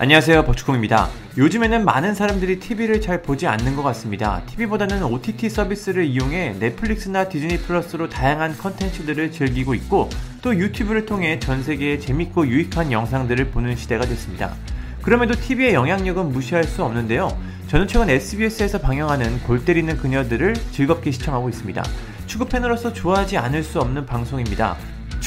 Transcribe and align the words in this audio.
안녕하세요 0.00 0.44
버추콩입니다. 0.44 1.08
요즘에는 1.36 1.84
많은 1.84 2.14
사람들이 2.14 2.60
TV를 2.60 3.00
잘 3.00 3.20
보지 3.20 3.48
않는 3.48 3.74
것 3.74 3.82
같습니다. 3.82 4.42
TV보다는 4.46 5.02
OTT 5.02 5.50
서비스를 5.50 6.04
이용해 6.04 6.54
넷플릭스나 6.60 7.28
디즈니 7.28 7.58
플러스로 7.58 8.08
다양한 8.08 8.56
컨텐츠들을 8.56 9.32
즐기고 9.32 9.74
있고 9.74 10.08
또 10.40 10.54
유튜브를 10.54 11.04
통해 11.04 11.40
전 11.40 11.64
세계의 11.64 11.98
재밌고 11.98 12.46
유익한 12.46 12.92
영상들을 12.92 13.50
보는 13.50 13.74
시대가 13.74 14.06
됐습니다. 14.06 14.54
그럼에도 15.02 15.34
TV의 15.34 15.74
영향력은 15.74 16.30
무시할 16.30 16.62
수 16.62 16.84
없는데요. 16.84 17.36
저는 17.66 17.88
최근 17.88 18.08
SBS에서 18.08 18.78
방영하는 18.78 19.40
골 19.40 19.64
때리는 19.64 19.96
그녀들을 19.96 20.54
즐겁게 20.70 21.10
시청하고 21.10 21.48
있습니다. 21.48 21.82
축구 22.28 22.46
팬으로서 22.46 22.92
좋아하지 22.92 23.36
않을 23.36 23.64
수 23.64 23.80
없는 23.80 24.06
방송입니다. 24.06 24.76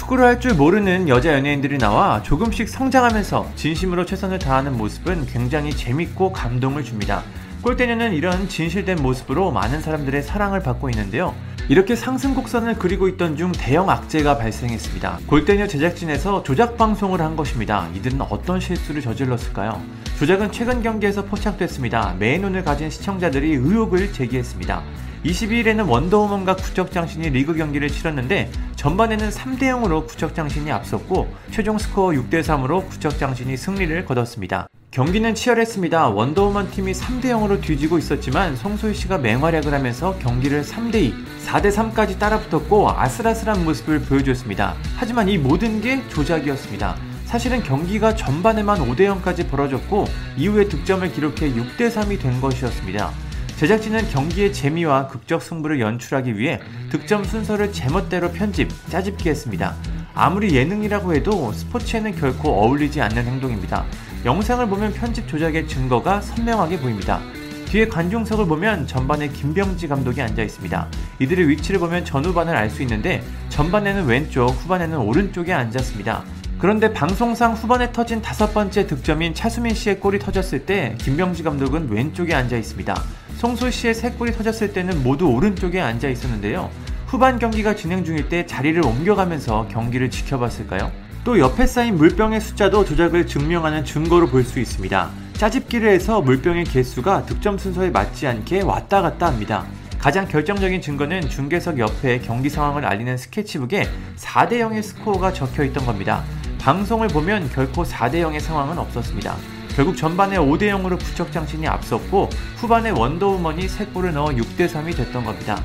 축구를 0.01 0.25
할 0.25 0.39
줄 0.39 0.55
모르는 0.55 1.07
여자 1.09 1.33
연예인들이 1.33 1.77
나와 1.77 2.23
조금씩 2.23 2.67
성장하면서 2.67 3.51
진심으로 3.55 4.05
최선을 4.05 4.39
다하는 4.39 4.75
모습은 4.77 5.27
굉장히 5.27 5.71
재밌고 5.75 6.31
감동을 6.31 6.83
줍니다. 6.83 7.23
골대녀는 7.61 8.13
이런 8.13 8.49
진실된 8.49 9.01
모습으로 9.01 9.51
많은 9.51 9.81
사람들의 9.81 10.23
사랑을 10.23 10.61
받고 10.61 10.89
있는데요. 10.89 11.35
이렇게 11.69 11.95
상승 11.95 12.33
곡선을 12.33 12.75
그리고 12.79 13.07
있던 13.09 13.37
중 13.37 13.51
대형 13.51 13.89
악재가 13.89 14.39
발생했습니다. 14.39 15.19
골대녀 15.27 15.67
제작진에서 15.67 16.41
조작 16.41 16.77
방송을 16.77 17.21
한 17.21 17.35
것입니다. 17.35 17.87
이들은 17.95 18.21
어떤 18.21 18.59
실수를 18.59 19.01
저질렀을까요? 19.01 19.79
조작은 20.21 20.51
최근 20.51 20.83
경기에서 20.83 21.25
포착됐습니다. 21.25 22.15
눈을 22.19 22.63
가진 22.63 22.91
시청자들이 22.91 23.53
의혹을 23.53 24.13
제기했습니다. 24.13 24.83
22일에는 25.25 25.89
원더우먼과 25.89 26.57
구척장신이 26.57 27.31
리그 27.31 27.55
경기를 27.55 27.87
치렀는데 27.89 28.51
전반에는 28.75 29.31
3대 29.31 29.61
0으로 29.61 30.05
구척장신이 30.05 30.71
앞섰고 30.71 31.27
최종 31.49 31.79
스코어 31.79 32.11
6대 32.11 32.43
3으로 32.43 32.87
구척장신이 32.87 33.57
승리를 33.57 34.05
거뒀습니다. 34.05 34.67
경기는 34.91 35.33
치열했습니다. 35.33 36.09
원더우먼 36.09 36.69
팀이 36.69 36.91
3대 36.91 37.31
0으로 37.31 37.59
뒤지고 37.59 37.97
있었지만 37.97 38.55
송소희 38.55 38.93
씨가 38.93 39.17
맹활약을 39.17 39.73
하면서 39.73 40.15
경기를 40.19 40.61
3대 40.61 41.01
2, 41.01 41.15
4대 41.47 41.73
3까지 41.73 42.19
따라붙었고 42.19 42.91
아슬아슬한 42.91 43.65
모습을 43.65 44.01
보여줬습니다. 44.01 44.75
하지만 44.97 45.29
이 45.29 45.39
모든 45.39 45.81
게 45.81 46.07
조작이었습니다. 46.09 47.10
사실은 47.31 47.63
경기가 47.63 48.13
전반에만 48.13 48.79
5대 48.79 49.07
0까지 49.07 49.49
벌어졌고 49.49 50.03
이후에 50.35 50.67
득점을 50.67 51.09
기록해 51.13 51.53
6대 51.53 51.89
3이 51.89 52.19
된 52.19 52.41
것이었습니다. 52.41 53.09
제작진은 53.55 54.09
경기의 54.09 54.51
재미와 54.51 55.07
극적 55.07 55.41
승부를 55.41 55.79
연출하기 55.79 56.37
위해 56.37 56.59
득점 56.89 57.23
순서를 57.23 57.71
제멋대로 57.71 58.33
편집, 58.33 58.69
짜집기 58.89 59.29
했습니다. 59.29 59.75
아무리 60.13 60.53
예능이라고 60.57 61.15
해도 61.15 61.53
스포츠에는 61.53 62.17
결코 62.17 62.49
어울리지 62.49 62.99
않는 62.99 63.23
행동입니다. 63.23 63.85
영상을 64.25 64.67
보면 64.67 64.91
편집 64.91 65.29
조작의 65.29 65.69
증거가 65.69 66.19
선명하게 66.19 66.81
보입니다. 66.81 67.21
뒤에 67.67 67.87
관중석을 67.87 68.45
보면 68.45 68.87
전반에 68.87 69.29
김병지 69.29 69.87
감독이 69.87 70.21
앉아 70.21 70.43
있습니다. 70.43 70.87
이들의 71.19 71.47
위치를 71.47 71.79
보면 71.79 72.03
전후반을 72.03 72.53
알 72.53 72.69
수 72.69 72.81
있는데 72.81 73.23
전반에는 73.47 74.05
왼쪽, 74.05 74.49
후반에는 74.49 74.97
오른쪽에 74.97 75.53
앉았습니다. 75.53 76.25
그런데 76.61 76.93
방송상 76.93 77.53
후반에 77.53 77.91
터진 77.91 78.21
다섯 78.21 78.53
번째 78.53 78.85
득점인 78.85 79.33
차수민 79.33 79.73
씨의 79.73 79.99
골이 79.99 80.19
터졌을 80.19 80.67
때 80.67 80.95
김병지 80.99 81.41
감독은 81.41 81.89
왼쪽에 81.89 82.35
앉아 82.35 82.55
있습니다. 82.55 83.03
송소 83.37 83.71
씨의 83.71 83.95
세 83.95 84.11
골이 84.11 84.31
터졌을 84.31 84.71
때는 84.71 85.01
모두 85.01 85.25
오른쪽에 85.25 85.81
앉아 85.81 86.07
있었는데요. 86.07 86.69
후반 87.07 87.39
경기가 87.39 87.75
진행 87.75 88.05
중일 88.05 88.29
때 88.29 88.45
자리를 88.45 88.79
옮겨가면서 88.85 89.69
경기를 89.71 90.11
지켜봤을까요? 90.11 90.91
또 91.23 91.39
옆에 91.39 91.65
쌓인 91.65 91.97
물병의 91.97 92.39
숫자도 92.39 92.85
조작을 92.85 93.25
증명하는 93.25 93.83
증거로 93.83 94.27
볼 94.27 94.43
수 94.43 94.59
있습니다. 94.59 95.09
짜집기를 95.33 95.89
해서 95.89 96.21
물병의 96.21 96.65
개수가 96.65 97.25
득점 97.25 97.57
순서에 97.57 97.89
맞지 97.89 98.27
않게 98.27 98.61
왔다 98.61 99.01
갔다 99.01 99.25
합니다. 99.25 99.65
가장 99.97 100.27
결정적인 100.27 100.81
증거는 100.81 101.27
중계석 101.27 101.79
옆에 101.79 102.19
경기 102.19 102.49
상황을 102.49 102.85
알리는 102.85 103.17
스케치북에 103.17 103.87
4대 104.17 104.59
0의 104.59 104.83
스코어가 104.83 105.33
적혀 105.33 105.63
있던 105.63 105.85
겁니다. 105.87 106.23
방송을 106.61 107.07
보면 107.07 107.49
결코 107.49 107.83
4대 107.83 108.15
0의 108.21 108.39
상황은 108.39 108.77
없었습니다. 108.77 109.35
결국 109.75 109.97
전반에 109.97 110.37
5대 110.37 110.69
0으로 110.69 110.99
부척장신이 110.99 111.67
앞섰고 111.67 112.29
후반에 112.57 112.91
원더우먼이 112.91 113.65
3골을 113.65 114.11
넣어 114.11 114.27
6대 114.27 114.69
3이 114.71 114.95
됐던 114.95 115.25
겁니다. 115.25 115.63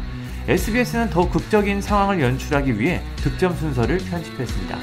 SBS는 0.49 1.11
더 1.11 1.29
극적인 1.29 1.83
상황을 1.83 2.21
연출하기 2.23 2.79
위해 2.81 3.03
득점 3.17 3.55
순서를 3.57 3.99
편집했습니다. 3.99 4.79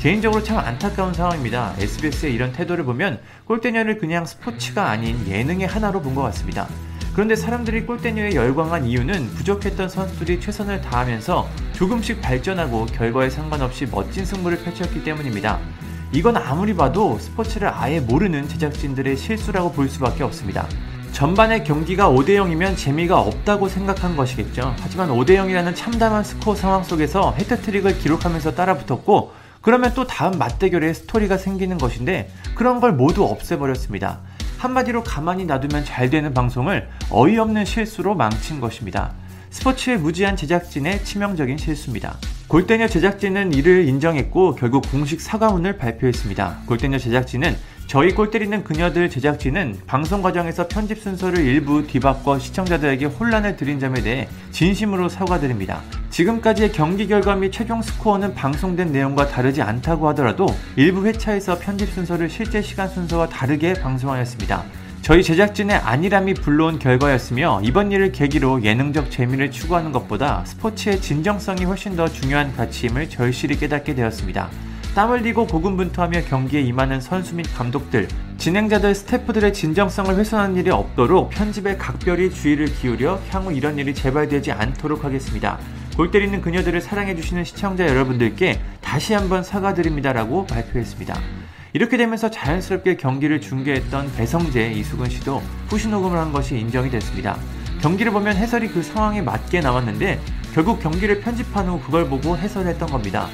개인적으로 0.00 0.42
참 0.44 0.58
안타까운 0.58 1.12
상황입니다. 1.12 1.74
SBS의 1.78 2.32
이런 2.32 2.52
태도를 2.52 2.84
보면 2.84 3.18
골대녀를 3.46 3.98
그냥 3.98 4.24
스포츠가 4.24 4.90
아닌 4.90 5.26
예능의 5.26 5.66
하나로 5.66 6.00
본 6.00 6.14
것 6.14 6.22
같습니다. 6.22 6.68
그런데 7.16 7.34
사람들이 7.34 7.86
골대녀에 7.86 8.34
열광한 8.34 8.84
이유는 8.84 9.30
부족했던 9.36 9.88
선수들이 9.88 10.38
최선을 10.38 10.82
다하면서 10.82 11.48
조금씩 11.72 12.20
발전하고 12.20 12.84
결과에 12.84 13.30
상관없이 13.30 13.86
멋진 13.90 14.26
승부를 14.26 14.58
펼쳤기 14.58 15.02
때문입니다. 15.02 15.58
이건 16.12 16.36
아무리 16.36 16.76
봐도 16.76 17.18
스포츠를 17.18 17.70
아예 17.72 18.00
모르는 18.00 18.46
제작진들의 18.48 19.16
실수라고 19.16 19.72
볼 19.72 19.88
수밖에 19.88 20.24
없습니다. 20.24 20.68
전반의 21.12 21.64
경기가 21.64 22.10
5대0이면 22.10 22.76
재미가 22.76 23.18
없다고 23.18 23.68
생각한 23.68 24.14
것이겠죠. 24.14 24.76
하지만 24.78 25.08
5대0이라는 25.08 25.74
참담한 25.74 26.22
스코어 26.22 26.54
상황 26.54 26.82
속에서 26.82 27.34
헤트트릭을 27.38 27.98
기록하면서 27.98 28.54
따라붙었고, 28.54 29.32
그러면 29.62 29.94
또 29.94 30.06
다음 30.06 30.36
맞대결에 30.36 30.92
스토리가 30.92 31.38
생기는 31.38 31.78
것인데, 31.78 32.30
그런 32.54 32.78
걸 32.78 32.92
모두 32.92 33.24
없애버렸습니다. 33.24 34.20
한마디로 34.58 35.02
가만히 35.02 35.44
놔두면 35.44 35.84
잘 35.84 36.10
되는 36.10 36.32
방송을 36.32 36.88
어이없는 37.10 37.64
실수로 37.64 38.14
망친 38.14 38.60
것입니다. 38.60 39.12
스포츠의 39.50 39.98
무지한 39.98 40.36
제작진의 40.36 41.04
치명적인 41.04 41.56
실수입니다. 41.56 42.16
골대녀 42.48 42.88
제작진은 42.88 43.54
이를 43.54 43.88
인정했고 43.88 44.54
결국 44.54 44.84
공식 44.90 45.20
사과문을 45.20 45.78
발표했습니다. 45.78 46.58
골대녀 46.66 46.98
제작진은 46.98 47.56
저희 47.86 48.12
골 48.12 48.32
때리는 48.32 48.64
그녀들 48.64 49.08
제작진은 49.08 49.82
방송 49.86 50.20
과정에서 50.20 50.66
편집 50.66 50.98
순서를 50.98 51.38
일부 51.38 51.86
뒤바꿔 51.86 52.40
시청자들에게 52.40 53.06
혼란을 53.06 53.56
드린 53.56 53.78
점에 53.78 54.02
대해 54.02 54.28
진심으로 54.50 55.08
사과드립니다. 55.08 55.82
지금까지의 56.10 56.72
경기 56.72 57.06
결과 57.06 57.36
및 57.36 57.52
최종 57.52 57.80
스코어는 57.82 58.34
방송된 58.34 58.90
내용과 58.90 59.28
다르지 59.28 59.62
않다고 59.62 60.08
하더라도 60.08 60.46
일부 60.74 61.06
회차에서 61.06 61.60
편집 61.60 61.88
순서를 61.90 62.28
실제 62.28 62.60
시간 62.60 62.88
순서와 62.88 63.28
다르게 63.28 63.74
방송하였습니다. 63.74 64.64
저희 65.02 65.22
제작진의 65.22 65.76
안일함이 65.76 66.34
불러온 66.34 66.80
결과였으며 66.80 67.60
이번 67.62 67.92
일을 67.92 68.10
계기로 68.10 68.64
예능적 68.64 69.12
재미를 69.12 69.52
추구하는 69.52 69.92
것보다 69.92 70.44
스포츠의 70.44 71.00
진정성이 71.00 71.64
훨씬 71.64 71.94
더 71.94 72.08
중요한 72.08 72.52
가치임을 72.56 73.08
절실히 73.08 73.56
깨닫게 73.56 73.94
되었습니다. 73.94 74.50
땀 74.96 75.10
흘리고 75.10 75.46
고군분투하며 75.46 76.22
경기에 76.22 76.62
임하는 76.62 77.02
선수 77.02 77.34
및 77.34 77.44
감독들, 77.54 78.08
진행자들, 78.38 78.94
스태프들의 78.94 79.52
진정성을 79.52 80.16
훼손하는 80.16 80.56
일이 80.56 80.70
없도록 80.70 81.28
편집에 81.28 81.76
각별히 81.76 82.30
주의를 82.30 82.64
기울여 82.64 83.20
향후 83.28 83.52
이런 83.52 83.78
일이 83.78 83.94
재발되지 83.94 84.52
않도록 84.52 85.04
하겠습니다. 85.04 85.58
골 85.98 86.10
때리는 86.10 86.40
그녀들을 86.40 86.80
사랑해주시는 86.80 87.44
시청자 87.44 87.86
여러분들께 87.86 88.58
다시 88.80 89.12
한번 89.12 89.42
사과드립니다라고 89.44 90.46
발표했습니다. 90.46 91.14
이렇게 91.74 91.98
되면서 91.98 92.30
자연스럽게 92.30 92.96
경기를 92.96 93.42
중계했던 93.42 94.14
배성재, 94.16 94.72
이수근 94.72 95.10
씨도 95.10 95.42
후시 95.68 95.88
녹음을 95.88 96.16
한 96.16 96.32
것이 96.32 96.58
인정이 96.58 96.88
됐습니다. 96.88 97.36
경기를 97.82 98.12
보면 98.12 98.34
해설이 98.34 98.68
그 98.68 98.82
상황에 98.82 99.20
맞게 99.20 99.60
나왔는데 99.60 100.18
결국 100.54 100.80
경기를 100.80 101.20
편집한 101.20 101.68
후 101.68 101.82
그걸 101.82 102.08
보고 102.08 102.34
해설했던 102.34 102.88
겁니다. 102.88 103.28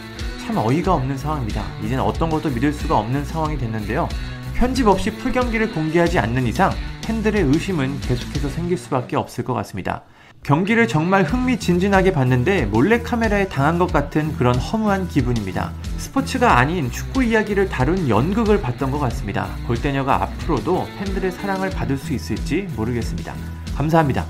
참 0.52 0.66
어이가 0.66 0.92
없는 0.92 1.16
상황입니다. 1.16 1.64
이젠 1.82 1.98
어떤 1.98 2.28
것도 2.28 2.50
믿을 2.50 2.74
수가 2.74 2.98
없는 2.98 3.24
상황이 3.24 3.56
됐는데요. 3.56 4.06
편집 4.54 4.86
없이 4.86 5.10
풀 5.10 5.32
경기를 5.32 5.72
공개하지 5.72 6.18
않는 6.18 6.46
이상 6.46 6.70
팬들의 7.02 7.40
의심은 7.42 8.00
계속해서 8.02 8.50
생길 8.50 8.76
수밖에 8.76 9.16
없을 9.16 9.44
것 9.44 9.54
같습니다. 9.54 10.02
경기를 10.42 10.88
정말 10.88 11.24
흥미진진하게 11.24 12.12
봤는데 12.12 12.66
몰래카메라에 12.66 13.48
당한 13.48 13.78
것 13.78 13.90
같은 13.90 14.36
그런 14.36 14.54
허무한 14.54 15.08
기분입니다. 15.08 15.72
스포츠가 15.96 16.58
아닌 16.58 16.90
축구 16.90 17.24
이야기를 17.24 17.70
다룬 17.70 18.10
연극을 18.10 18.60
봤던 18.60 18.90
것 18.90 18.98
같습니다. 18.98 19.48
골대녀가 19.66 20.22
앞으로도 20.22 20.86
팬들의 20.98 21.32
사랑을 21.32 21.70
받을 21.70 21.96
수 21.96 22.12
있을지 22.12 22.68
모르겠습니다. 22.76 23.34
감사합니다. 23.74 24.26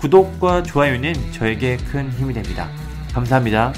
구독과 0.00 0.64
좋아요는 0.64 1.14
저에게 1.30 1.76
큰 1.76 2.10
힘이 2.10 2.34
됩니다. 2.34 2.68
감사합니다. 3.12 3.72